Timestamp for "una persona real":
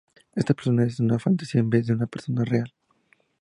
1.93-2.73